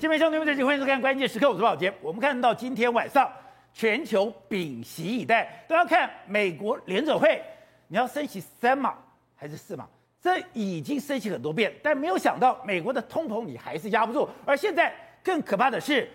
[0.00, 1.92] 新闻兄弟们，这期欢迎收看《关键时刻》，我是宝杰。
[2.00, 3.30] 我们看到今天晚上，
[3.74, 7.38] 全球屏息以待，都要看美国联准会，
[7.86, 8.94] 你要升息三码
[9.36, 9.86] 还是四码？
[10.18, 14.26] 这已经升息很多遍，但没有想到美国的通膨你还是压不住。
[14.46, 14.90] 而现在
[15.22, 16.08] 更可怕的是，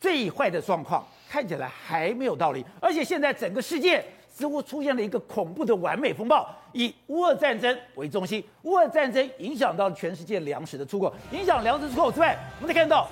[0.00, 4.02] 最坏的状况看起来还没有到临，而且现在整个世界。
[4.28, 13.08] 似乎出现了一个恐怖的完美风暴，以乌俄战争为中心，乌俄战争影响到全世界粮食的出口，影响粮食出口之外，我们再看到，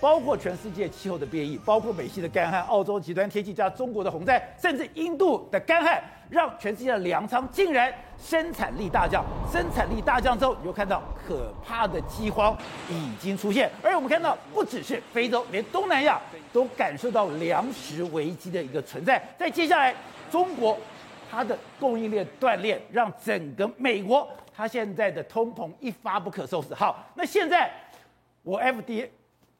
[0.00, 9.24] 包括全世界气候的变异，包括美西的干旱、澳洲极端天气加中国的洪灾，甚至印度的干旱，让全世界的粮仓竟然生产力大降。
[9.52, 12.56] 生产力大降之后，你就看到可怕的饥荒
[12.88, 16.20] 已经出现，而我们看到不只是非洲，连东南亚
[16.52, 19.22] 都感受到粮食危机的一个存在。
[19.38, 19.94] 在接下来。
[20.30, 20.76] 中国
[21.30, 26.74] 它的供应链断裂，让整个美国它现在的通膨一发不可收拾。
[26.74, 27.70] 好，那现在
[28.42, 29.10] 我 F D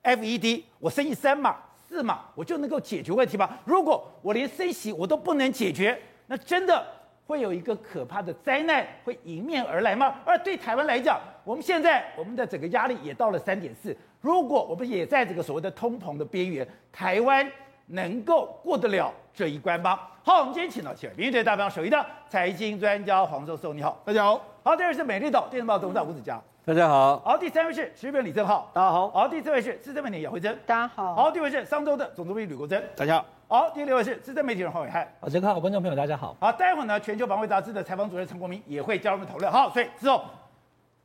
[0.09, 3.51] D F E D 我升息三码四码，我就能够解决问题吗？
[3.67, 6.83] 如果我连升息我都不能解决，那真的
[7.27, 10.15] 会有一个可怕的灾难会迎面而来吗？
[10.25, 17.47] 而对台湾来讲，我们现在我们的整个压力也到了三点四，如果我们也在这个所谓的通膨的边缘，台湾
[17.89, 20.01] 能够过得了这一关吗？
[20.23, 24.43] 好，我们今天请到前面对大方首席的财经专家黄教授，你好，大家好。
[24.63, 27.19] 好，第二位是美丽岛电视报董事长吴子嘉，大家好。
[27.21, 29.09] 好，第三位是时事评李正浩，大家好。
[29.09, 31.15] 好，第四位是资深媒体姚慧珍，大家好。
[31.15, 33.25] 好，第五位是商周的总主编吕国珍，大家好。
[33.49, 36.37] 好，第六位是资深媒体人黄伟汉，好，这个好，观众朋友大家好。
[36.39, 39.51] 好，待会儿呢，全球防卫杂志的采访主任陈国民也会加入我们讨论。
[39.51, 40.23] 好，所以之后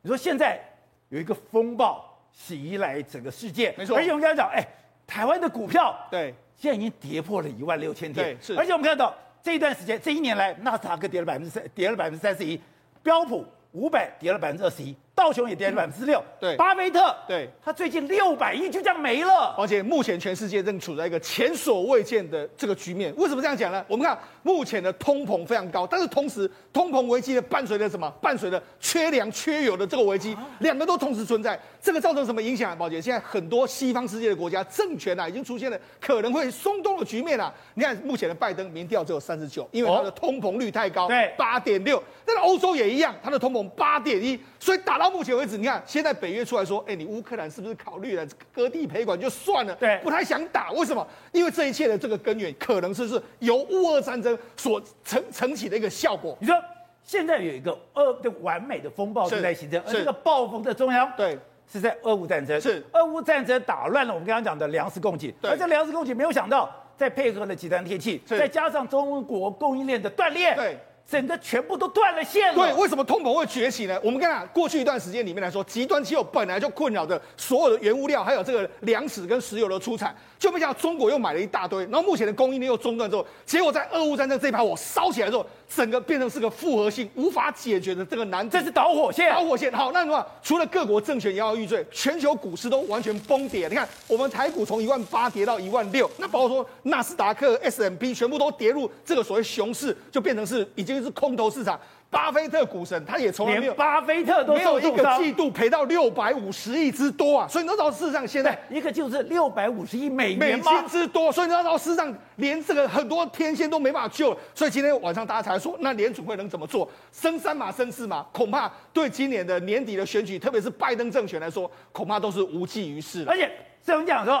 [0.02, 0.60] 你说现在
[1.08, 3.96] 有一个风暴袭来整个世界，没错。
[3.96, 4.62] 而且我们刚才讲，哎，
[5.06, 6.34] 台湾的股票对。
[6.56, 8.54] 现在已经跌破了一万六千点，是。
[8.58, 12.60] 而且我们看到这一段时间，这一年来，纳斯达克跌了百分之三，跌了百分之三十一，
[13.02, 14.94] 标普五百跌了百分之二十一。
[15.14, 23.14] 道琼也跌了百分之六，对，巴菲特，对，他最近六百亿就这样没了，而且目前全世界正处在一个前所未见的这个局面。
[23.16, 23.84] 为什么这样讲呢？
[23.86, 28.10] 我们看目前的通膨非常高，但是同时通膨危机的伴随着什么？
[28.20, 31.58] 伴随着缺粮缺油的这个危机，两个都同时存在。
[31.80, 32.72] 这个造成什么影响？
[32.72, 37.54] 啊宝杰，现在很多西方世界的国家政权啊，已经出现了可能会松动的局面啊。
[37.74, 42.02] 你看目前的拜登民调只有三十九，因为他的通膨率太高，对，八点六。
[42.24, 45.82] 但是欧洲也一样，他的通膨八点一，所以打到目前为止，你看。
[45.86, 49.74] 现在北约出来说，哎，你乌克兰是不是考虑了割地赔款就算了？
[49.76, 50.70] 对，不太想打。
[50.72, 51.06] 为什么？
[51.32, 56.36] 因为这一切的这个根源，可能是是由乌俄战争所成成起的一个效果。
[56.40, 56.56] 你说
[57.02, 61.38] 现在有一个俄的完美的风暴正在形成，而这个暴风的中央，对，
[61.70, 62.60] 是在俄乌战争。
[62.60, 70.78] 是俄乌战争打乱了我们刚刚讲的粮食供给，对，而这粮食供给没有想到，再配合了极端天气，再加上中国供应链的断裂，对。
[71.10, 72.54] 整个全部都断了线了。
[72.54, 73.98] 对，为什么通膨会崛起呢？
[74.02, 88.56] 我们看过去一段时间里面来说，极端气候本来就困扰着所有的原物料，还有这个粮食跟石油的出产，就没想到中国又买了一大堆，然后目前的供应链又中断之后，结果在俄乌战争这一盘火烧起来之后，整个变成是个复合性无法解决的这个难题。
[88.58, 89.30] 这是导火线。
[89.30, 89.72] 导火线。
[89.72, 90.24] 好，那什么？
[90.42, 93.68] 除了各国政权摇摇欲坠，全球股市都完全崩跌。
[93.68, 101.78] 你看，我们台股从一万八跌到一万六，那包括说纳斯达克、S M P 全部都跌入这个所谓熊市，就变成是已经是空头市场。
[102.14, 107.48] 巴菲特股神他也从来没有，巴菲特都没有一个季度赔到六百五十亿之多啊！
[107.48, 114.38] 所以你知道事实上现在一个就是六百五十亿美美金之多，所以你知道事实上连这个很多天仙都没办法救了。
[114.54, 116.88] 所以今天晚上大家才说，那联储会能怎么做？
[117.10, 123.32] 升三码升四码，恐怕对今年的年底的选举，特别是拜登政权来说，恐怕都是无济于事了。
[123.32, 123.50] 而且，
[123.82, 124.40] 所以我们讲说，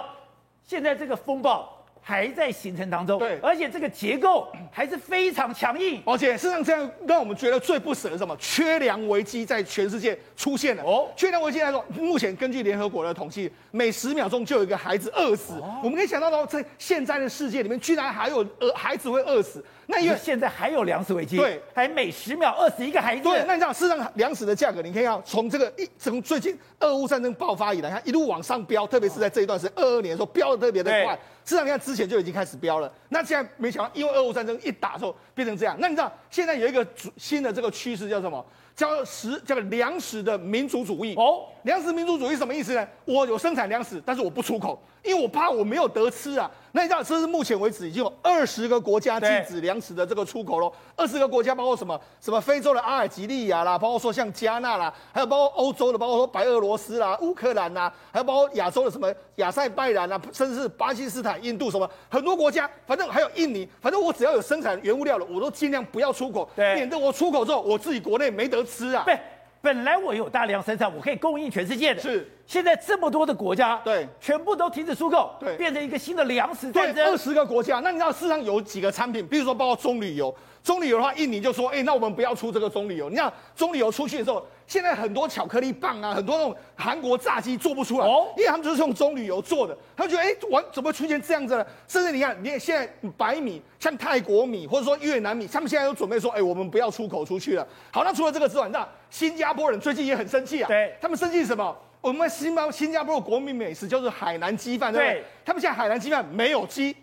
[0.64, 1.83] 现在这个风暴。
[2.06, 8.36] 还在形成当中，对，而且这个结构还是非常强硬，而且事实上这样让我们觉得最不舍的什么？
[8.38, 10.82] 缺粮危机在全世界出现了。
[10.82, 15.54] 哦，缺粮危机来说，目前根据联合国的统计，每十秒钟就有一个孩子饿死。
[15.54, 19.64] 哦，我们可以想到到在现在的世界里面，居然还有呃孩子会饿死。
[19.86, 23.22] 那因为现在还有粮食危机，对，还每十秒饿死一个孩子。
[23.22, 31.18] 对，那你知道，事实上粮食的价格，你可以要从这个一从最近俄乌战争爆发以来，它一路往上飙，特别是在这一段时间，二二年的时候飙的特别的快。
[31.44, 32.92] 事实上，你看之前就已经开始飙了。
[33.08, 35.76] 那现在没想到，因为俄乌战争一打之后变成这样。
[35.78, 36.86] 那你知道现在有一个
[37.16, 38.44] 新的这个趋势叫什么？
[38.74, 41.14] 叫食叫粮食的民族主义。
[41.14, 42.84] 哦，粮食民族主义什么意思呢？
[43.04, 46.50] 我有生产粮食，但是我不出口，因为我怕我没有得吃啊。
[46.76, 50.72] 那你知道，这是目前为止已经有二十个国家禁止粮食的这个出口喽。
[50.96, 52.00] 二十个国家包括什么？
[52.20, 69.04] 什么非洲的阿尔及利亚啦，包括说像加纳啦，还有包括欧洲的，包括说白俄罗斯啦、乌克兰啦，还有包括亚洲的什么亚塞拜然啦，甚至是巴基斯坦、印度什么很多国家，反正还有印尼，反正我只要有生产原物料的，我都尽量不要出口，免得我出口之后我自己国内没得吃啊。
[69.06, 69.16] 对，
[69.64, 72.02] 本来我有大量生产，我可以供应全世界的。
[72.02, 77.02] 是，现在这么多的国家，对，全部都停止出口，对，变成一个新的粮食战争。
[77.06, 79.26] 二十个国家，那你知道市场有几个产品？
[79.26, 80.32] 比如说包括棕榈油。
[80.62, 83.08] 棕榈油的话，印尼就说：“哎、欸，那我们不要出这个棕榈油。
[83.08, 89.76] 你看棕榈油出去的时候，现在很多巧克力棒啊，很多那种韩国炸鸡做不出来，哦，因为他们就是用棕榈油做的。
[89.96, 91.66] 他们觉得，哎、欸，完怎么出现这样子呢？
[91.86, 97.66] 甚至你看，你看现在白米，像泰国米或者说越南米，他们现在都准备说，哎、欸，我们不要出口出去了。
[97.90, 100.68] 好，那除了这个之外，那新加坡人最近也很生气啊。
[100.68, 101.76] 对，他们生气什么？
[102.00, 105.14] 我们新加新加坡的国民美食叫做海南鸡饭，对不对？
[105.20, 106.94] 对，他们现在海南鸡饭没有鸡。”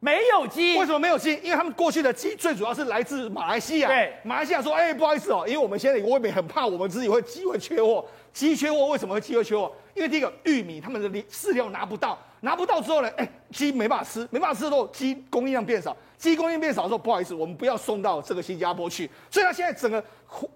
[0.00, 1.34] 没有鸡，为什么没有鸡？
[1.42, 3.88] 因为他们过去的鸡最主要是来自马来西亚。
[3.88, 9.72] 对，马来西亚说：“哎、欸，不好意思哦，因为我们现在外面很怕我们自己会鸡会缺货，鸡缺货为什么会鸡会缺货？
[9.94, 19.10] 因为第一个玉米他们的饲料拿不到，拿不到之后呢，哎、欸，鸡没办法吃，没办法吃的时候，鸡供应量变少，鸡供应量变少的时候，不好意思，我们不要送到这个新加坡去。
[19.28, 20.02] 所以，他现在整个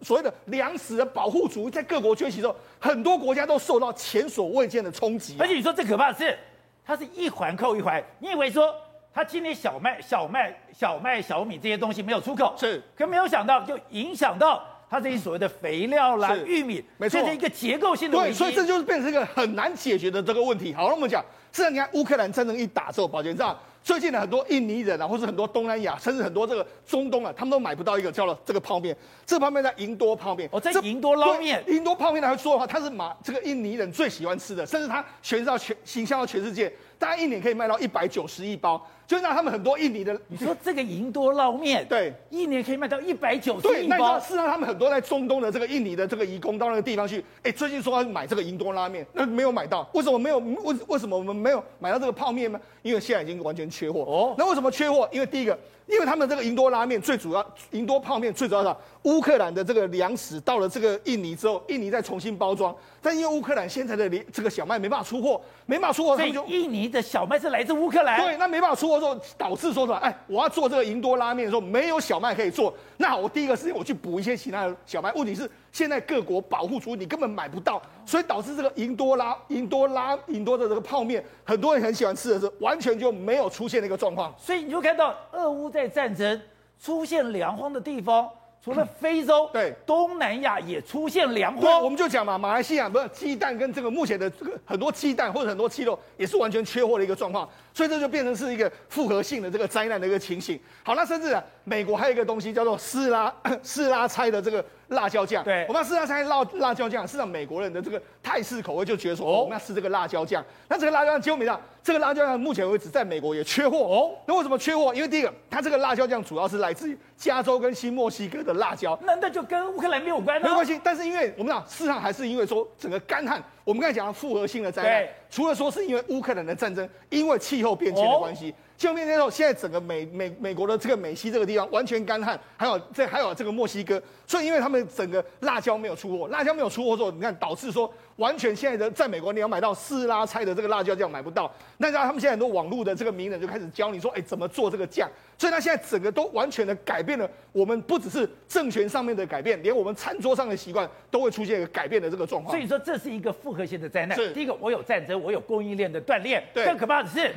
[0.03, 5.39] 所谓的粮食的保护主义在各国崛起之后，很多国家都受到前所未见的冲击、啊。
[5.41, 6.39] 而且你说最可怕的是，
[6.87, 8.73] 它是一环扣一环，你以为说？
[9.15, 18.33] 他今年小麦、小麦、小麦、小米这些东西没有出口，是，可没有想到就影响到它这些所谓的肥料啦、玉米，没错，变成一个结构性的问题。
[18.33, 20.73] 对，所以这就是变成一个很难解决的这个问题。
[20.73, 28.97] 好，那我们讲，现在你看乌克兰战争一打之后，宝杰知道最近的很多印尼人啊，或是很多东南亚，甚至很多这个中东啊，他们都买不到一个叫做这个泡面。
[29.27, 30.49] 这个泡面在银多泡面。
[30.53, 31.65] 哦，在银多捞面。
[31.67, 38.87] 银多泡面来说的话，它是马这个印尼人最喜欢吃的，甚至它全到全形象到全世界，大概一年可以卖到一百九十亿包。
[39.13, 43.71] 就让他们很多印尼的，你说这个银多捞面，对，一年可以卖到一百九十亿包。
[43.71, 50.39] 对，那你知道，事实上他们很多在中东的这个印尼的这个移工到那个地方去，哎，最近说要买这个银多拉面，那没有买到，为什么没有？
[50.39, 52.59] 为为什么我们没有买到这个泡面呢？
[52.81, 54.01] 因为现在已经完全缺货。
[54.01, 55.07] 哦，那为什么缺货？
[55.13, 55.59] 因为第一个。
[55.87, 68.21] 因为他们这个银多拉面最主要，银多泡面最主要的乌克兰的这个粮食到了这个印尼之后，印尼再重新包装，但因为乌克兰现在的这个小麦没办法出货，没办法出货，所以印尼的小麦是来自乌克兰。
[68.21, 69.97] 对，那没办法出货之后，导致说什么？
[69.99, 75.51] 哎，我要做这个银多拉面的时候没有小麦可以做，那好，我第一个事情我去补一些其他的小麦，问题是。
[75.73, 84.33] 现在各国保护主义，你根本买不到，所以导致这个银多拉、银多拉、银多的这个泡面，很多人很喜欢吃的是，完全就没有出现那个状况。
[84.39, 86.41] 所以你就看到俄乌在战争
[86.79, 88.31] 出现粮荒的地方。
[88.65, 91.83] 除了非洲，对东南亚也出现粮荒。
[91.83, 100.59] 我们就讲嘛，马来西亚不是鸡蛋跟这个目前的这个很多鸡蛋或者很多鸡肉也是完全缺货的一个状况，所以这就变成是一个复合性的这个灾难的一个情形。
[100.85, 105.43] 好，那甚至啊，美国还有一个东西叫做斯拉 斯拉菜的这个辣椒酱。
[105.43, 110.45] 对，我们斯拉菜辣辣椒酱，是让美国人的这个泰式口味就觉得说，哦，我们要吃这个辣椒酱。
[110.69, 114.15] 那这个辣椒酱结果没想到，这个辣椒酱目前为止在美国也缺货哦。
[114.27, 114.95] 那为什么缺货？
[114.95, 118.52] 因为第一个，它这个辣椒酱主要是来自于加州跟新墨西哥的。
[118.55, 120.45] 辣椒，那那就跟乌克兰没有关系。
[120.45, 128.51] 没有关系，但是因为我们讲，事实上还是因为说整个干旱，我们刚才讲的复合性的灾害，除了说是因为乌克兰的战争，因为气候变迁的关系。
[128.51, 145.09] 哦就面对到现在整个美美美国的这个美西这个地方完全干旱，还有这还有这个墨西哥，所以因为他们整个辣椒没有出货，辣椒没有出货之后，你看导致说完全现在的在美国你要买到四拉菜的这个辣椒酱买不到，那让他们现在很多网络的这个名人就开始教你说，哎，怎么做这个酱，
[145.39, 152.53] 所以他现在整个都完全的改变了，我们不只是政权上面的改变，连我们餐桌上的习惯都会出现一个改变的这个状况。
[152.53, 154.19] 所以说这是一个复合性的灾难。
[154.19, 157.33] 是第一个，我有战争，我有供应链的断裂，对更可怕的是。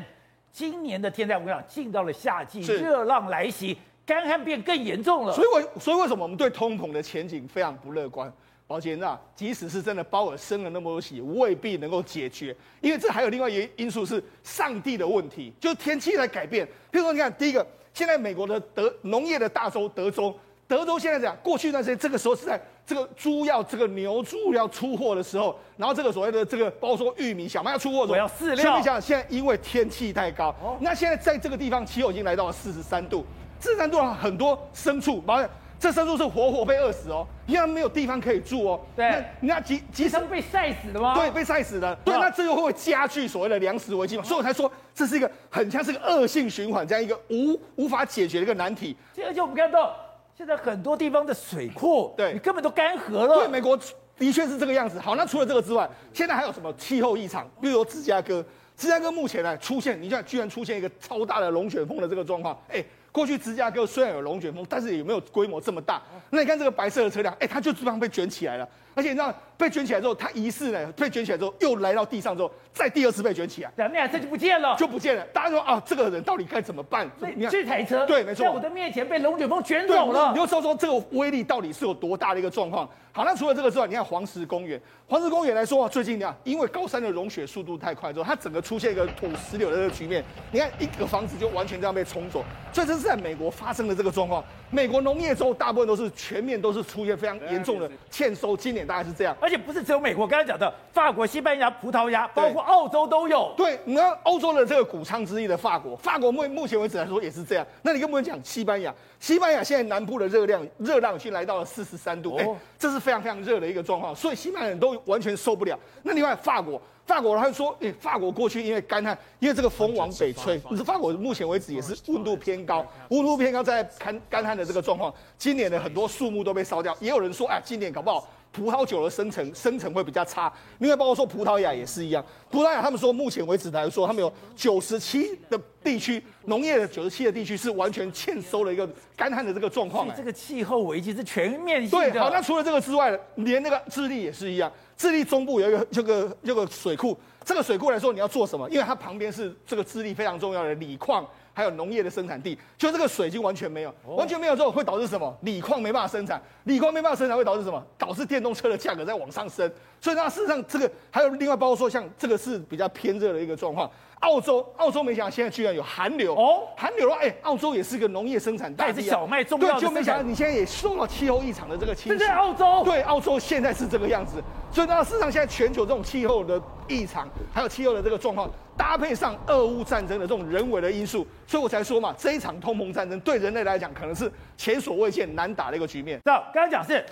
[0.56, 5.34] 今年的天灾，我跟你讲，进到了夏季，热浪来袭，干旱变更严重了。
[5.34, 8.32] 所以我，所以为什么我们对通膨的前景非常不乐观？
[8.66, 16.66] 宝杰那即使是真的鲍尔生了那么多气，未必能够解决，因为这还有另外一个因素是上帝的问题，就是天气在改变。
[16.90, 20.34] 譬如说，你看第一个，现在美国的德农业的大州德州。
[20.68, 29.00] 德州现在讲，过去一段时间，这个时候是在这个猪要这个牛猪要出货的时候，然后这个所谓的这个包括说玉米、小麦要出货的时候，我要饲料。
[29.02, 33.26] 现在因为天气太高，哦、那现在在这个地方气候已经来到了四十三度，
[33.60, 35.50] 四十三度很多牲畜，包括
[35.80, 38.80] 这牲畜是活活被饿死哦，因为没有地方可以住哦。
[38.96, 41.16] 对，那你看集集成被晒死的吗？
[41.16, 41.96] 对，被晒死的。
[42.06, 44.24] 对，那这又会不会加剧所谓的粮食危机嘛？
[44.24, 48.96] 所以我才说这是一个很像是个恶性循环，这样一个无无法解决的一个难题。
[49.26, 49.96] 而且我们看到。
[50.38, 53.36] 现在很多地方的水库，对你根本都干涸了。
[53.36, 53.80] 对，美国
[54.18, 55.00] 的确是这个样子。
[55.00, 57.50] 好，那除了这个之外，现在还有什么气候异常？
[57.62, 58.44] 比如说芝加哥，
[58.76, 62.58] 芝加哥目前呢出现，你看居然出现一个超大的龙卷风的这个状况。
[62.68, 66.02] 哎，过去芝加哥虽然有龙卷风，但是也没有规模这么大？
[66.30, 68.68] 那你看这个白色的车辆，哎，它就基本上被卷起来了。
[68.96, 75.24] 而且你知道被卷起来之后，它疑似呢被卷起来之后又来到地上之后，再第二次被卷起来，两面这就不见了，就不见了。
[75.34, 77.10] 大家说啊，这个人到底该怎么办？
[77.36, 80.32] 你看这台车，对，没错，在我的面前被龙卷风卷走了。
[80.32, 82.90] 你就说说这个威力到底是有多大的一个状况？
[83.12, 90.24] 好，那除了这个之外，你看黄石公园，黄石公园来说啊，最近你看，因为高山的融雪速度太快之后，它整个出现一个土石流的这个局面。
[90.52, 94.44] 你看一个房子就完全这样被冲走，所以这是在美国发生的这个状况。
[94.70, 99.36] 美国农业州大部分都是全面都是出现非常严重的欠收，今年大概是这样。
[99.40, 103.54] 而且不是只有美国，刚才讲的法国、西班牙、葡萄牙，包括澳洲都有。
[103.58, 107.66] 对，你看欧洲的这个谷仓之一的法国，法国目目前为止来说也是这样。
[107.82, 115.78] 那你更不能讲西班牙，西班牙现在南部的热量热浪已经来到了四十三度，哎、哦，这是非常非常热的一个状况，所以西班牙人都完全受不了。
[116.04, 116.82] 那另外法国。
[117.06, 142.12] 法国他就说，诶，法国过去因为干旱，因为这个风往北吹，可是法国目前为止也是温度偏高，温度偏高在干干旱的这个状况，今年的很多树木都被烧掉，也有人说，哎，今年搞不好葡萄酒的生成生成会比较差，另外包括说葡萄牙也是一样，葡萄牙他们说目前为止来说，他们有九十七的地区农业的九十七的地区是完全欠收了一个干旱的这个状况，这个气候危机是全面性的。
[142.12, 144.72] 对，好，那除了这个之外，连那个智利也是一样。
[144.96, 148.70] 智利中部有一个这个这个水库，这个水库来说你要做什么？
[148.70, 155.36] 因为它旁边是这个智利非常重要的锂矿，还有农业的生产地，就这个水已经完全没有，完全没有之后会导致什么？
[155.42, 157.82] 锂矿没办法生产，锂矿没办法生产会导致什么？
[157.98, 159.72] 导致电动车的价格在往上升。
[160.02, 163.90] 所以那事实上这个还有另外包括说像这个是比较偏热的一个状况。
[164.22, 167.18] 澳洲，澳洲没想到现在居然有寒流哦，寒流啊！
[167.22, 169.80] 哎，澳洲也是个农业生产大地，啊，也是小麦重要的。
[169.80, 172.18] 对，就没想到你现在也受到气候异常的这个侵袭。
[172.18, 174.42] 在澳洲，对，澳洲现在是这个样子。
[174.72, 186.20] 所以呢，事实上现在全球这种气候的异常，还有气候的这个状况，搭配上俄乌战争的这种人为的因素，所以我才说嘛，这一场通膨战争对人类来讲，可能是前所未见难打的一个局面。
[186.26, 187.04] 这刚刚讲是，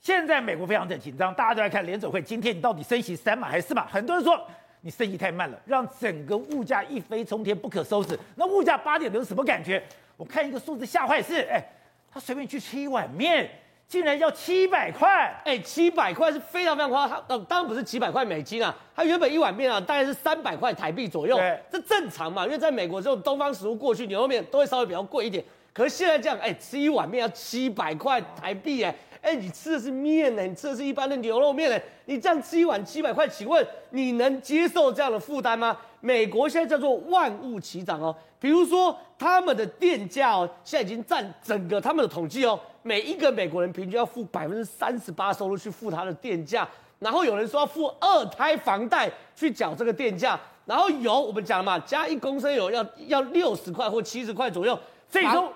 [0.00, 3.86] 现在美国非常的紧张，大家都在看联准会今天你到底升息三码还是四码？
[3.86, 4.40] 很多人说。
[4.84, 8.18] 你升息太慢了，让整个物价一飞冲天，不可收拾。
[8.34, 9.80] 那物价八点零什么感觉？
[10.16, 11.64] 我看一个数字吓坏是，哎，
[12.12, 13.48] 他随便去吃一碗面，
[13.92, 17.10] 竟然要七百块，哎，七百块是非常非常夸张。
[17.10, 21.38] 他呃，当然不是几百块美金啊，它原本一碗面啊，大概是三百块台币左右，
[21.70, 22.46] 这正常嘛？
[22.46, 25.44] 因为在美国这种东方食物过去牛肉面都会稍微比较贵一点，
[25.74, 28.94] 可是现在这样，哎，吃一碗面要七百块台币，哎。
[29.22, 30.42] 哎，你吃的是面呢？
[30.42, 31.80] 你吃的是一般的牛肉面呢？
[32.06, 35.76] 你这样吃一碗七百块，请问你能接受这样的负担吗？
[36.00, 54.76] 美国现在叫做万物齐涨哦，比如说他们的电价哦，现在已经占整个他们的统计哦，每一个美国人平均要付百分之三十八收入去付他的电价，然后有人说要付二胎房贷去缴这个电价，然后油我们讲了嘛，加一公升油要要六十块或七十块左右，
[55.08, 55.48] 最终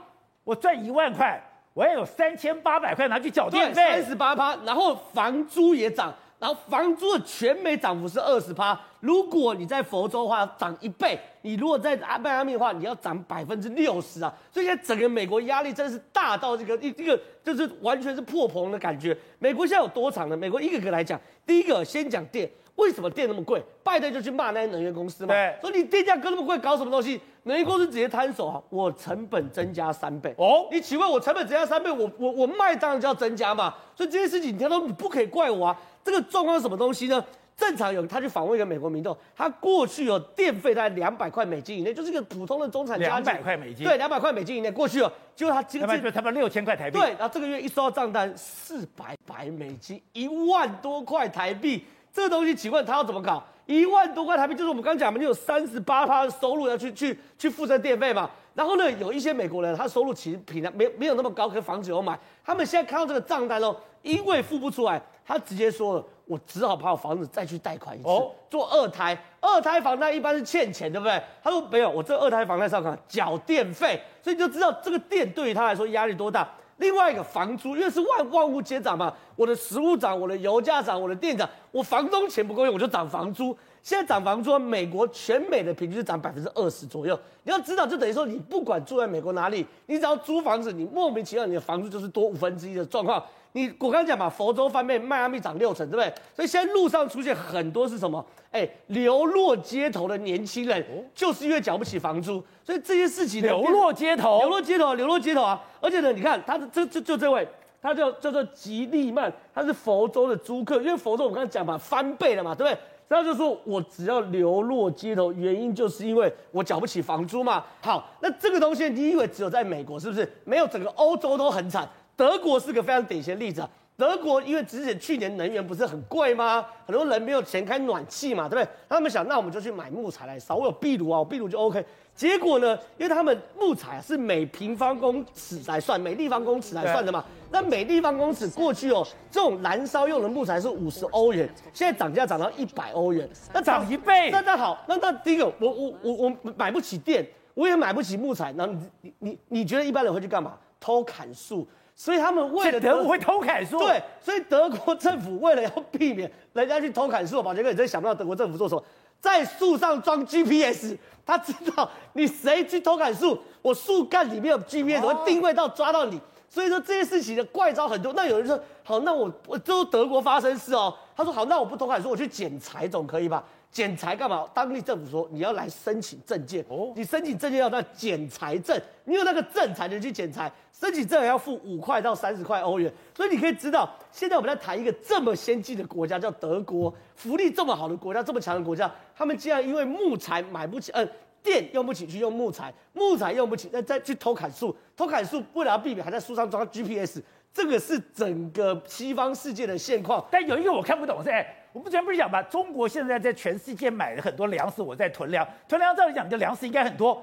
[0.45, 1.43] 我赚一万块。
[1.77, 8.81] 我要有三千八百块拿去缴电费，三十八趴，然后房租也涨，然后房租的全美涨幅是二十趴。
[9.01, 14.35] 如果你在佛州的话涨一倍，你如果在阿迈阿密的话，你要涨百分之六十啊！
[14.51, 19.15] 所以现在整个美国压力真的是大到这个一这个就是完全是破棚的感觉。
[19.39, 20.35] 美国现在有多长呢？
[20.37, 22.51] 美国一个个来讲，第一个先讲电。
[22.77, 23.63] 为什么电那么贵？
[23.83, 27.21] 拜登就去骂那些能源公司嘛，对说你电价哥那么贵，搞什么东西？
[27.45, 30.69] 能源公司直接摊手啊，我成本增加三倍哦。
[30.71, 33.73] 你请问我成本增加三倍，我我我卖当然就要增加嘛。
[33.95, 35.77] 所以这件事情，你听到你不可以怪我啊。
[36.05, 37.25] 这个状况是什么东西呢？
[37.57, 43.25] 正常有他去访问一个美国民众，他过去有电费大概两百块美金以内，就是一个普通的中产家庭。
[43.25, 43.87] 两百块美金。
[43.87, 46.99] 对，两百块美金以内过去哦，结果他这个月差不多六千块台币。
[46.99, 51.85] 对，然后这个月一收到账单，四百百美金，一万多块台币。
[52.17, 53.43] 这个东西，请问他要怎么搞？
[53.67, 58.31] 一万多块台币，就是我们刚讲嘛，你有三十八趴的收入要去去去付这电费嘛。
[58.55, 62.19] 然后呢，有一些美国人，他收入其实平常没没有那么高，可是房子有买。
[62.43, 69.15] 他们现在看到这个账单哦，因为付不出来，他直接说了，我只好把我房子再去贷款一次，哦、做二胎。
[69.43, 71.23] 二胎房贷一般是欠钱，对不对？
[71.43, 76.49] 他说没有，我这二胎房贷上缴缴电费，所以你就知道这个电对于他来说压力多大。
[76.79, 83.57] 另外一个房租，因为是万万物皆涨嘛，我的食物涨，我的油价涨，我的店涨，我房东钱不够用，我就涨房租。
[83.83, 87.19] 现在涨房租，美国全美的平均是涨百分之二十左右。
[87.45, 93.25] 你要知道，就等于说你不管住在美国哪里，你只要租房子，你莫名其妙你的房租就是多五分之一的状况。
[93.57, 96.13] 你我刚刚讲嘛，佛州翻倍，迈阿密涨六成，对不对？
[96.35, 98.23] 所以现在路上出现很多是什么？
[98.51, 100.85] 哎，流落街头的年轻人，
[101.15, 105.59] 就是因为缴不起房租，所以这些事情流落街头，流落街头，流落街头啊！
[105.81, 107.49] 而且呢，你看他的这这就这位，
[107.81, 112.79] 他叫叫做吉利曼，他是佛州的租客，因为佛州我刚才讲嘛，翻倍了嘛，对不对？
[113.09, 117.65] 然后就说我只要流落街头，原因就是因为我缴不起房租嘛。
[117.81, 120.31] 好，那这个东西你以为只有在美国是不是？
[120.45, 121.89] 没有，整个欧洲都很惨。
[122.17, 123.71] 德国是个非常典型的例子啊。
[123.99, 126.67] 德国因为之前去年能源不是很贵吗？
[126.85, 128.71] 很多人没有钱开暖气嘛，对不对？
[128.89, 130.57] 他们想，那我们就去买木材来烧。
[130.57, 131.83] 我有壁炉啊，我壁炉就 OK。
[132.15, 137.25] 结果呢，因为他们木材是每平方公尺来算，每立方公尺来算的嘛。
[137.51, 144.31] 那每立方公尺过去哦，这种燃烧用的木材是五十欧元，现在涨价涨到一百欧元，那涨一倍。
[144.31, 147.27] 那那好，那那第一个，我我我我买不起电。
[147.55, 150.59] 我也买不起木材，那你你你你觉得一般人会去干嘛？
[150.79, 151.67] 偷砍树，
[151.99, 158.85] 所以他们为了德国会偷砍树，对，所以德国政府为了要避免人家去偷砍树，宝杰哥，你真想不到德国政府做什么，
[159.19, 168.13] 在树上装 GPS，他知道你谁去偷砍树，我树干里面有 GPS，会定位到抓到你，所以说这些事情的怪招很多。
[168.13, 173.43] 那有人说，好，那我我就德国发生事哦，他说好，那我不偷砍树，我去捡柴总可以吧？
[173.77, 174.49] 剪裁干嘛？
[174.55, 180.51] 当地政府说你要来申请证件哦，你申请证件要那剪裁证，你有那个证才能去剪裁。
[180.73, 197.21] 申请证还要付五块到三十块欧元，所以你可以知道，现在我们在谈一个这么先进的国家叫德国，福利这么好的国家，这么强的国家，他们竟然因为木材买不起，嗯、呃，电用不起去用木材，木材用不起，那再去偷砍树，偷砍树为了要避免还在树上装 GPS，
[197.57, 200.23] 这个是整个西方世界的现况。
[200.31, 201.31] 但有一个我看不懂是。
[201.73, 202.43] 我们之前不是讲吗？
[202.45, 205.47] 中国现在在全世界买了很多粮食，我在囤粮。
[205.69, 207.23] 囤粮照理讲，你的粮食应该很多。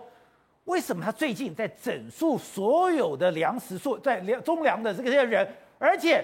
[0.65, 5.47] 为什么他最近在整肃所有的粮食数，在粮中粮的这个这些人？
[5.79, 6.23] 而且，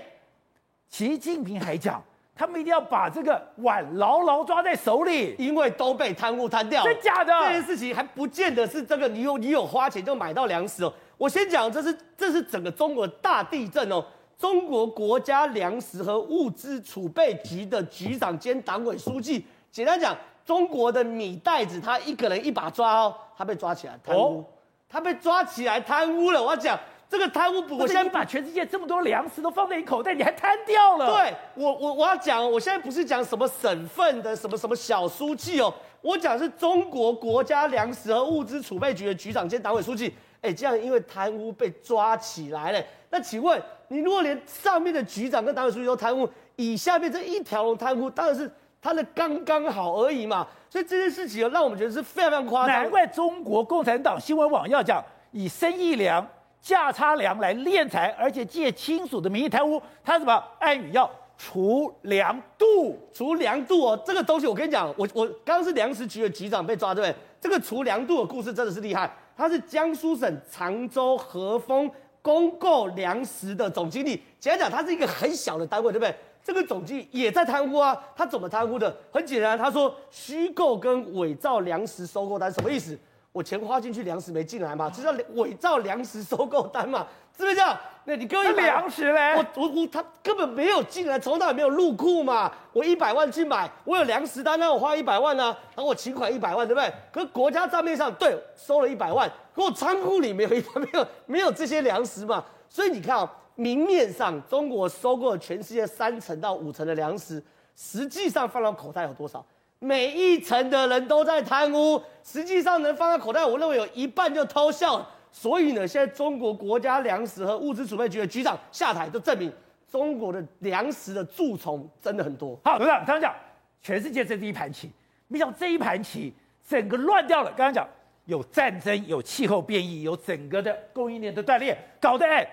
[0.90, 2.04] 习近平还讲，
[2.36, 6.84] 他们一定要把这个碗牢牢抓在手里，因为都被贪污贪掉。
[6.84, 7.34] 真假的？
[7.48, 10.94] 这件事情还不见得是这个，你有你有花钱就买到粮食哦。
[11.20, 14.02] 我先讲，这是这是整个中国大地震哦。
[14.38, 24.46] 中国国家粮食和物资储备局的局长兼党委书记，简单讲，中国的米袋子他一个人一把抓哦，他被抓起来贪污，
[24.88, 26.42] 他被抓起来贪污了。
[26.42, 31.08] 我要讲这个贪污，我现在把全世界这么多粮食都放在你口袋，你还贪掉了？
[31.08, 42.84] 对，我我我要讲，我现在不是讲什么省份的什么什么小书记哦，我讲是中国国家粮食和物资储备局的局长兼党委书记，哎，这样因为贪污被抓起来了。
[43.10, 43.62] 那请问？
[43.92, 48.48] 你如果连上面的局长跟党委书记都贪污，以下面这一条龙贪污，当然是
[48.80, 50.46] 他的刚刚好而已嘛。
[50.70, 52.84] 所以这件事情让我们觉得是非常非常夸张。
[52.84, 56.24] 难怪中国共产党新闻网要讲以生意粮、
[56.62, 59.82] 价差粮来敛财，而且借亲属的名义贪污。
[60.04, 62.96] 他什么暗语要除粮度？
[63.12, 67.16] 除粮度哦，这个东西我跟你讲，我我刚刚是粮食局的局长被抓，对不对？
[67.42, 69.12] 这个除粮度的故事真的是厉害。
[69.40, 71.90] 他是江苏省常州和丰。
[72.22, 76.14] 公购粮食的总经理，简单讲，他是一个很小的单位，对不对？
[76.44, 78.94] 这个总经理也在贪污啊，他怎么贪污的？
[79.10, 83.00] 很简单，他说虚构跟伪造粮食收购单，什么意思？
[83.32, 87.08] 我钱花进去，粮食没进来嘛，这叫伪造粮食收购单嘛，
[87.40, 87.80] 是不是这样？
[88.04, 89.34] 那你各位粮食嘞？
[89.34, 92.52] 我我我，他根本没有进来，从来没有入库嘛。
[92.74, 96.92] 我一百万去买，我有粮食单，那我花一百万呢、啊，然后我请款一百万，对不对？
[97.14, 102.44] 可是国家账面上对收了一百万，可我仓库里没有一没有 没有这些粮食嘛。
[102.68, 107.42] 所以你看啊、哦，明面上中国收购了全世界三成到五成的粮食，
[107.74, 109.46] 实际上放到口袋有多少？
[109.80, 115.08] 每一层的人都在贪污，实际上能放到口袋，我认为有一半就偷笑了。
[115.32, 119.52] 所以呢，现在中国国家粮食和物资储备局的局长下台，就证明
[119.90, 122.60] 中国的粮食的蛀虫真的很多。
[122.64, 123.34] 好，董事长刚刚讲，
[123.82, 124.90] 全世界这是一盘棋，
[125.28, 126.34] 没想到这一盘棋
[126.68, 127.50] 整个乱掉了。
[127.52, 127.88] 刚刚讲
[128.26, 132.48] 有战争，有气候变异，有整个的供应链的断裂，搞得哎，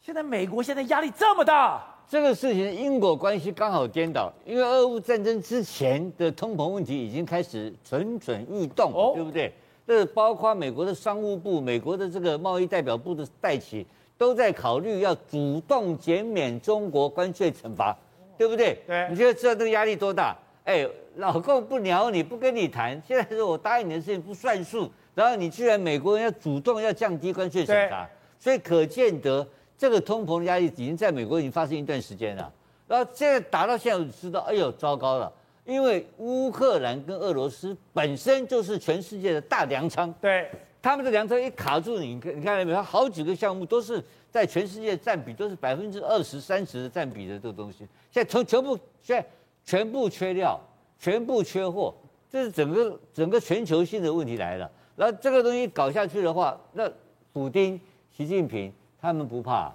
[0.00, 1.94] 现在美国现在压力这么大。
[2.10, 9.52] 这个事情因果关系刚好颠倒，因为俄乌战争之前的通膨问题已经开始蠢蠢欲动，哦、对不对？
[9.88, 13.86] 这包括美国的商务部、美国的这个贸易代表部的代企，
[14.18, 17.96] 都在考虑要主动减免中国关税惩罚，
[18.36, 18.78] 对不对？
[18.86, 19.08] 对。
[19.08, 20.36] 你觉得知道这个压力多大？
[20.64, 23.00] 哎，老共不鸟你，不跟你谈。
[23.08, 28.06] 现在是我答应你的事情不算数，然后你居然美国人要主动要降低关税审查，
[28.38, 29.46] 所以可见得
[29.78, 32.52] 这个通膨的压力已经在美国已经发生一段时间了。
[32.86, 35.32] 然后现在打到现在，我就知道，哎呦，糟糕了。
[35.68, 40.50] 因为乌克兰跟俄罗斯本身就是全世界的大粮仓，对，
[40.80, 42.82] 他们的粮仓一卡住你，你看到没有？
[42.82, 49.28] 好几个项目都是在全世界占比都是百分之二十三十的占比的这个东西，现在全全部现在
[49.62, 50.58] 全部缺料，
[50.98, 51.94] 全部缺货，
[52.30, 54.70] 这是整个整个全球性的问题来了。
[54.96, 56.90] 然后这个东西搞下去的话，那
[57.34, 57.78] 普丁、
[58.10, 59.70] 习近平他们不怕，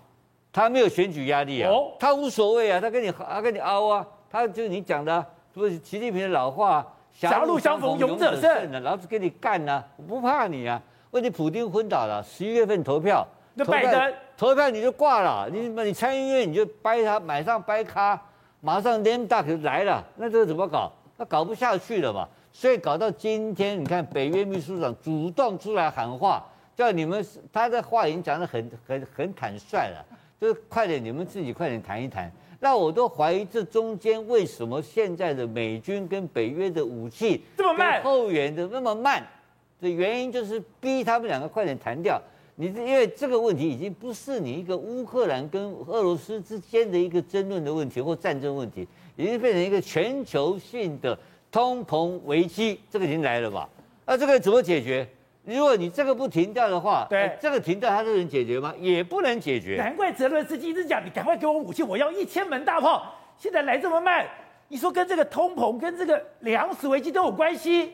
[0.52, 5.24] 他没有选举压力啊，他无所谓啊，他跟你他跟你凹啊，他就是你讲的。
[5.54, 10.82] 不是习近平的老话，狭路相逢勇者胜，老子跟你干呢、啊，我不怕你啊！
[11.12, 18.20] 问题普丁昏倒了，十一月份投票，那拜登投票你就挂了，你你参议院你就掰他，马上掰咖，
[18.62, 20.92] 马上 name duck 就来了，那这个怎么搞？
[21.18, 22.28] 那搞不下去了嘛。
[22.52, 26.44] 所以搞到今天，你看北约秘书长主动出来喊话，
[26.76, 30.04] 叫你们，他的话已经讲得很很很坦率了，
[30.42, 32.32] 就是快点，你们自己快点谈一谈。
[32.64, 39.22] 那我都怀疑这中间为什么现在的美军跟北约的武器这么慢，后援的那么慢
[39.82, 42.22] 的原因，就是逼他们两个快点谈掉。
[42.56, 51.20] 你因为这个问题已经不是你一个乌克兰跟俄罗斯之间的一个争论的问题或战争问题，已经变成一个全球性的。
[51.52, 53.70] 通膨危机，这个已经来了吧？
[54.08, 55.08] 那这个怎么解决？
[55.46, 58.74] 如果你这个不停掉的话，对，这个停掉它就能解决吗？
[58.80, 59.76] 也不能解决。
[59.76, 63.14] 难怪泽伦斯基一直讲，你赶快给我武器，我要一千门大炮。
[63.38, 64.26] 现在来这么慢，
[64.70, 67.92] 你说跟这个通膨、跟这个粮食危机都有关系？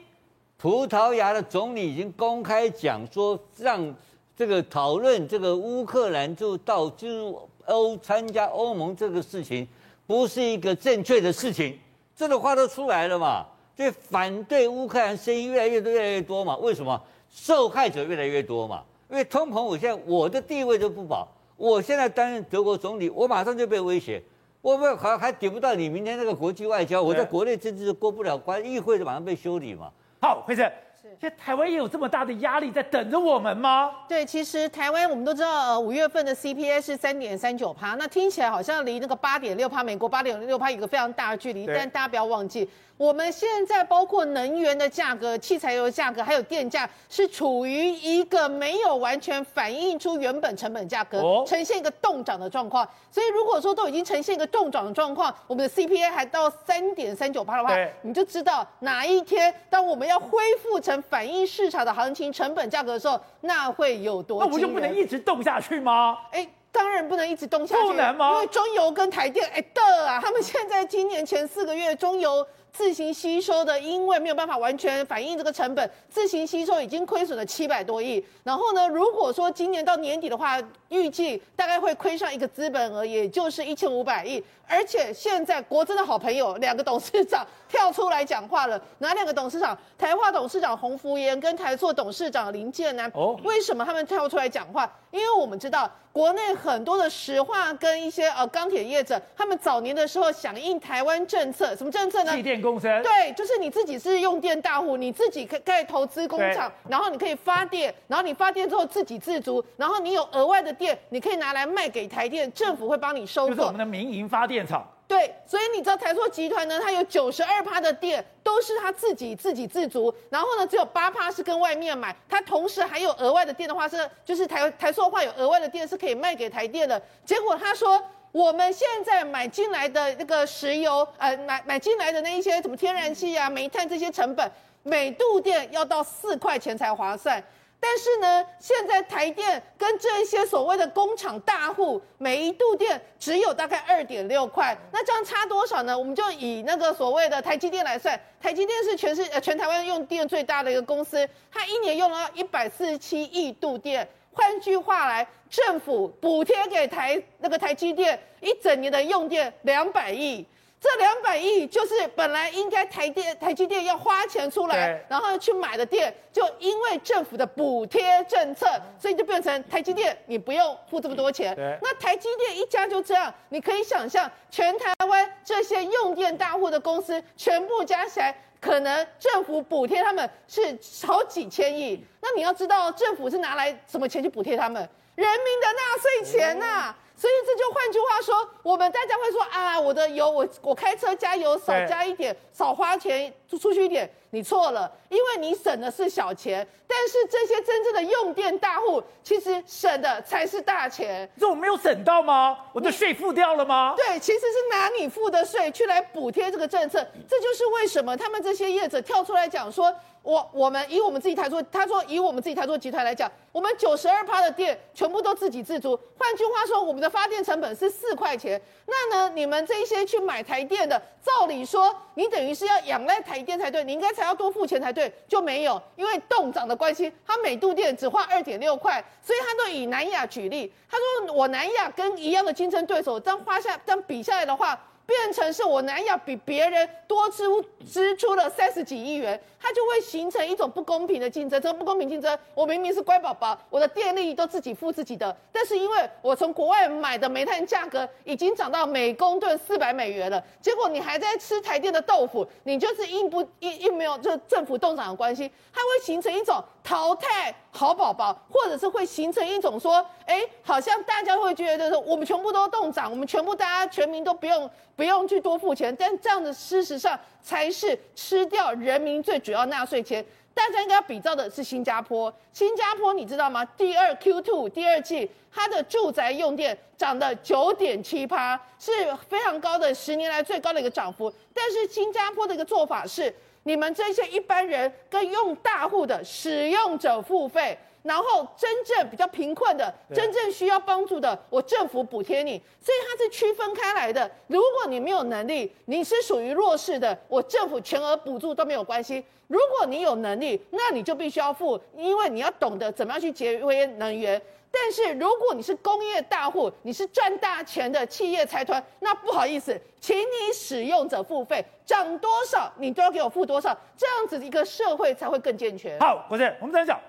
[0.57, 3.95] 葡萄牙的总理已经公开讲说，让
[4.35, 9.67] 这个讨论这个乌克兰就到进入欧参加欧盟这个事情，
[10.05, 11.79] 不是一个正确的事情。
[12.15, 13.45] 这个话都出来了嘛？
[13.75, 16.55] 就反对乌克兰声音越来越多，越来越多嘛？
[16.57, 17.01] 为什么？
[17.29, 18.83] 受害者越来越多嘛？
[19.09, 21.27] 因为通膨，我现在我的地位都不保。
[21.57, 24.23] 我现在担任德国总理，我马上就被威胁，
[24.61, 29.91] 我们还还顶不到你明天那个国际外交，我在国内政治就过不了关，议会就马上被修理嘛。
[30.21, 30.71] 好，辉生。
[31.19, 33.91] 现在台湾也有这么大的压力在等着我们吗？
[34.07, 42.69] 对，其实台湾我们都知道，呃，五月份的 CPI 是三点三九趴，那听起来好像离那个八点六趴，美国八点六趴有一个非常大的距离，但大家不要忘记。
[42.99, 52.85] 我们现在包括能源的价格、汽柴油的价格，还有电价，是处于一个没有完全反映出原本成本价格，呈现一个冻涨的状况。
[53.09, 64.43] 所以如果说都已经呈现一个冻涨的状况，我们的 CPI 还到三点三九八的话，你就知道哪一天当我们要恢复成反映市场的行情成本价格的时候，那会有多？
[64.43, 66.17] 那我就不能一直冻下去吗？
[66.33, 68.33] 哎，当然不能一直冻下去，不能吗？
[68.33, 72.45] 因为中油跟台电，哎的啊，他们现在今年前四个月中油。
[72.71, 78.23] 自行吸收的，因为没有办法完全反映这个成本，自行吸收已经亏损了七百多亿。
[78.43, 80.57] 然后呢，如果说今年到年底的话，
[80.89, 84.43] 预计大概会亏上一个资本额，也就是一千五百亿。
[84.71, 89.75] 而且现在国珍的好朋友两个董事长跳出来讲话了，哪两个董事长？
[89.97, 93.11] 台化董事长洪福炎跟台塑董事长林建南。
[93.15, 94.89] 哦，为什么他们跳出来讲话？
[95.09, 102.31] 因为我们知道国内很多的石化跟一些呃钢铁业者，他们早年的时候响应台湾政策，什么政策呢？
[102.35, 103.01] 气电共生。
[103.03, 113.49] 对，就是你自己是用电大户，你自己可可以投资工厂，然后你可以发电，然后你发电之后自给自足，然后你有额外的电，你可以拿来卖给台电，政府会帮你收购。
[113.49, 114.87] 就是我们的民营发电厂。
[115.07, 122.15] 对，所以你知道台塑集团呢，它有九十二趴的电都是它自己自给自足，然后呢，只有八趴是跟外面买。
[122.29, 127.01] 它同时还有额外的电的话是，就是台台塑的话有额外的电是可以卖给台电的。
[127.25, 127.99] 结果他说，
[128.31, 134.51] 我们现在买进来的那个石油，呃，买买进来的那一些什么天然气啊、煤炭这些成本，
[134.83, 137.43] 每度电要到四块钱才划算。
[137.81, 145.97] 但是呢，现在台电跟这一些所谓的工厂大户，每一度电只有大概二点六块，那这样差多少呢？
[145.97, 160.45] 我们就以那个所谓的台积电来算，台积电是全世呃全台湾用电最大的一个公司，它一年用了一百四十七亿度电，换句话来，政府补贴给台那个台积电一整年的用电两百亿。
[160.81, 168.65] 这两百亿就是本来应该台电、台积电要花钱出来，然后去买的电，就因为政府的补贴政策，
[168.97, 171.53] 所以就变成台积电你不用付这么多钱。
[171.81, 182.01] 那台积电一家就这样，你可以想象，全台湾这些用电大户的公司全部加起来，可能政府补贴他们是好几千亿。
[182.21, 184.81] 那你要知道，政府是拿来什么钱去补贴他们？
[185.15, 186.97] 人民的纳税钱呐、啊！
[187.19, 201.29] 所以这就换句话说，我们大家会说啊，我的油我我开车加油少加一点，少花钱出出去一点，你错了，因为你省的是小钱，但是这些真正的用电大户其实省的才是大钱。
[201.37, 202.57] 这我没有省到吗？
[202.71, 203.95] 我的税付掉了吗？
[203.97, 209.93] 对，其实是拿你付的税去来补贴这个政策，这就是为什么他们这些业者跳出来讲说。
[210.21, 215.97] 我我们以我们自己台塑，他说以我们自己台塑集团来讲，我们九十二趴的电全部都自给自足。
[216.17, 218.61] 换句话说，我们的发电成本是四块钱。
[218.85, 234.79] 那呢，你们这些去买台电的，照理说你等于是要仰赖台电才对，你应该才要多付钱才对，就没有，因为动涨的关系，他每度电只花二点六块，所以他都以南亚举例，他说我南亚跟一样的竞争对手，这样花下这样比下来的话。
[235.09, 237.43] 变成是我南亚比别人多支
[237.83, 241.59] 支出了三十几亿元，它就会形成一种不公平的竞争。
[241.59, 264.69] 这个不公平竞争，我明明是乖宝宝，我的电力都自己付自己的，但是因为我从国外买的煤炭价格已经涨到每公吨四百美元了，结果你还在吃台电的豆腐，你就是因不因因没有就政府冻涨的关系，它会形成一种淘汰好宝宝，或者是会形成一种说，哎，好像大家会觉得说我们全部都冻涨，我们全部大家全民都不用。
[264.95, 270.25] 不用去多付钱，但这样的事实上才是吃掉人民最主要纳税钱。
[270.53, 273.63] 大家应该要比较的是新加坡，新加坡你知道吗？
[273.63, 278.91] 第二 Q2 第二季，它的住宅用电涨了九点七趴，是
[279.29, 281.33] 非常高的，十年来最高的一个涨幅。
[281.53, 283.33] 但是新加坡的一个做法是，
[283.69, 287.77] 你们这些一般人跟用大户的使用者付费。
[288.01, 294.31] 然后真正比较贫困的、真正需要帮助的，我政府补贴你，所以它是区分开来的。
[294.47, 299.23] 如果你没有能力，你是属于弱势的，我政府全额补助都没有关系。
[299.47, 304.41] 如果你有能力，那你就必须要付，因为你要懂得怎么样去节约能源。
[304.71, 315.99] 但是如果你是工业大户，你是赚大钱的企业财团，那不好意思，请你使用者付费，涨多少你都要给我付多少，这样子一个社会才会更健全。
[315.99, 316.99] 好，国正，我们再讲。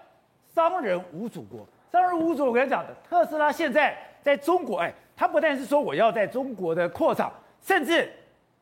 [0.54, 2.46] 商人无祖国，商人无祖国。
[2.46, 8.10] 我跟你讲的，特斯拉现在在中国，哎，他不但是说我要在中国的扩厂，甚至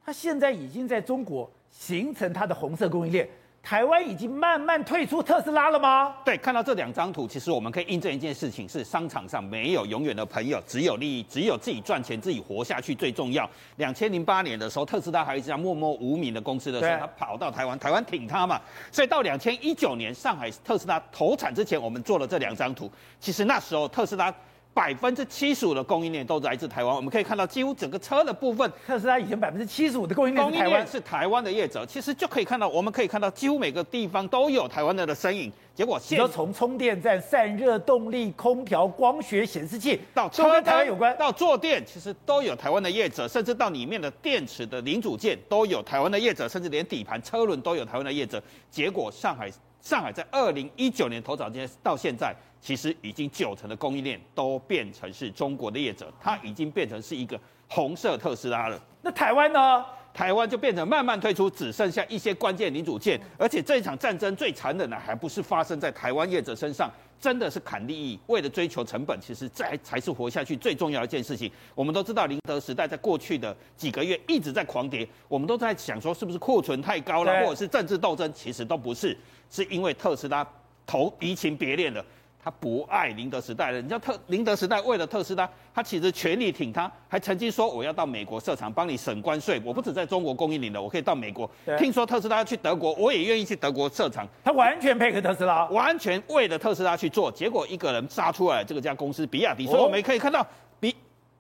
[0.05, 3.29] 他现在已经在中国形成他的红色供应链。
[3.69, 6.15] 台湾已经慢慢退出特斯拉了吗？
[6.25, 13.47] 对，看到这两张图，其实我们可以印证一件事情：是商场上没有永远的朋友，只有利益，只有自己赚钱、自己活下去最重要。
[13.77, 18.59] 两千零八年的时候，特斯拉还是一家默默无名的公司的时候，他跑到台湾，台湾挺他嘛。
[18.91, 22.91] 所以到两千一九年上海特斯拉投产之前，我们做了这两张图。
[23.21, 24.35] 其实那时候特斯拉。
[24.75, 35.53] 百分之七十五的供应链都来自台湾，我们可以看到，几乎整个车的部分，特斯拉以前百分之七十五的供应链是台湾，是台湾的业者，其实就可以看到，我们可以看到，几乎每个地方都有台湾的的身影。
[35.75, 48.43] 结果，你说从充电站、散热动力、空调、光学显示器到车跟台湾有关，到坐垫，其实都有台湾的业者，甚至到里面的电池的零组件都有台湾的业者，甚至连底盘、车轮都有台湾的业者。
[48.71, 49.49] 结果，上海
[49.81, 52.35] 上海在二零一九年投产这些到现在。
[52.61, 58.77] 其实已经九成的供应链都变成是中国的业者，它已经变成是一个红色特斯拉了。
[59.01, 59.85] 那台湾呢？
[60.13, 63.21] 台湾就变成慢慢退出，只剩下一些关键零组件。
[63.39, 71.51] 而且这一场战争最残忍的，还不是发生在台湾业者身上，真的是砍利益，为了追求成本，其实这才是活下去最重要的一件事情。
[71.75, 79.17] 我们都知道宁德时代在过去的几个月一直在狂跌，我们都在想说是不是库存太高了，或者是政治斗争，其实都不是，
[79.51, 80.47] 是因为特斯拉
[80.87, 82.05] 投移情别恋了。
[82.43, 91.51] 他不爱宁德时代了，你知道特宁德时代为了特斯拉，他其实全力挺他，还曾经说我要到美国设厂帮你省关税，我不止在中国供应你了，我可以到美国。
[91.77, 94.27] 听说特斯拉要去德国，我也愿意去德国设厂。
[94.45, 99.67] 他完全配合特斯拉，完全为了特斯拉去做，结果一个人杀出来，这个家公司比亚迪。
[99.67, 100.47] 所以我们可以看到，
[100.79, 100.95] 比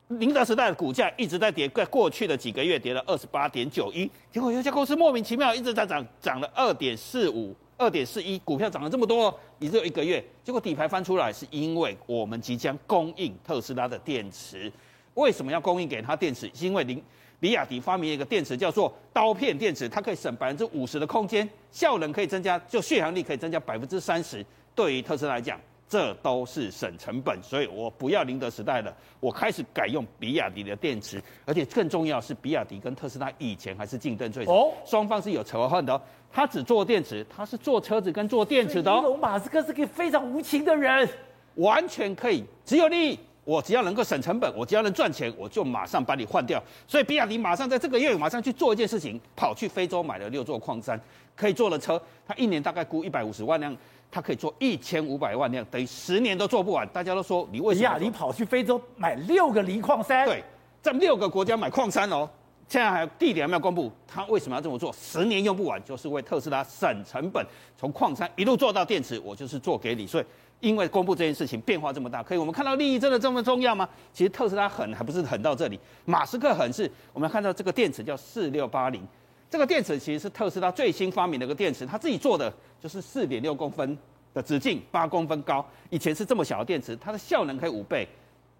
[0.08, 7.54] 宁德时代的股价一直在跌，在过去的几个月跌了二十八点九一，结果有一家公司莫名其妙一直在涨，涨了二点四五。
[7.78, 14.70] 二点四一，股票涨了这么多，也只有一个月，结果底牌翻出来，是因为我们即将供应特斯拉的电池。
[15.14, 16.50] 为什么要供应给他电池？
[16.52, 17.00] 是因为林
[17.38, 24.44] 比亚迪发明一个电池叫做刀片电池，它可以省百分之五十的空间，效能可以增加，就续航力可以增加百分之三十。
[24.74, 36.00] 对于特斯拉来讲，这都是省成本，所以我不要宁德时代了，我开始改用比亚迪的电池，而且更重要是，比亚迪跟特斯拉以前还是竞争对手，哦，双方是有仇恨的哦。
[36.30, 39.16] 他只做电池，他是做车子跟做电池的哦。
[39.16, 41.08] 马斯克是个非常无情的人，
[41.54, 46.62] 完全可以只有利益，我只要能够省成本，我只要能赚钱，我就马上把你换掉。
[46.86, 51.00] 所以比亚迪马上在这个月马上去做一件事情，跑去非洲买了六座矿山，
[51.34, 53.74] 可以做了车，他一年大概估一百五十万辆。
[54.10, 56.88] 他可以做一千五百万辆，等于十年都做不完。
[56.88, 57.88] 大家都说你为什么？
[57.88, 60.26] 比亚迪跑去非洲买六个锂矿山？
[60.26, 60.42] 对，
[60.80, 62.28] 在六个国家买矿山哦。
[62.68, 64.92] 现在还有地点还没有公布，他为什么要这么做？
[64.92, 67.42] 十年用不完，就是为特斯拉省成本，
[67.78, 70.06] 从矿山一路做到电池，我就是做给你。
[70.06, 70.24] 所以，
[70.60, 73.88] 因为公布这件事情变化这么大，可以我们看到利益真的这么重要吗？
[74.12, 79.02] 其实特斯拉狠还不是狠到这里，马斯克狠是我们看到这个电池叫四六八零。
[79.50, 83.96] 这个电池其实是特斯拉最新发明的一个电池，它自己做的就是四点六公分
[84.34, 85.64] 的直径，八公分高。
[85.88, 88.06] 以前是这么小的电池，它的效能可以五倍。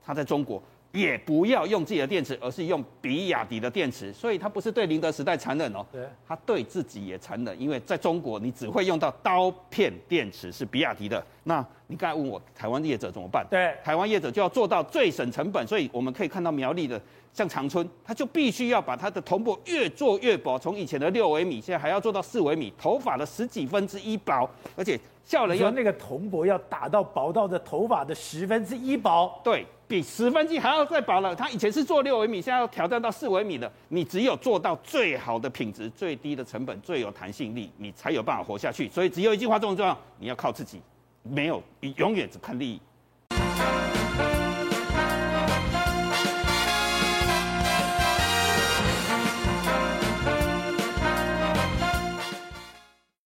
[0.03, 4.13] 它在中国也不要用自己的电池，而是用比亚迪的电池。
[4.13, 11.23] 所以他不是对宁德时代残忍哦，对，他对自己也残忍，因为在中国你只会用到刀片电池是比亚迪的。
[11.45, 13.47] 那你刚才问我台湾业者怎么办？
[13.51, 15.67] 对，台湾业者就要做到最省成本。
[15.67, 17.01] 所以我们可以看到苗栗的
[17.33, 29.67] 像长春，他就必须要把它的铜箔越做越薄，从以前的六微米，现在还要做到四微米，头发的十几分之一薄，而且效能要那个铜箔要打到薄到的头发的十分之一薄，对。
[29.89, 31.35] 比十分之一还要再薄了。
[31.35, 33.73] 他以前是做六微米，现在要挑战到四微米的。
[33.89, 38.89] 你只有做到最好的品质、最低的成本、最有弹性力，你才有办法活下去。
[38.91, 40.81] 所以只有一句话这么重要：你要靠自己，
[41.23, 42.79] 没有，你永远只看利益。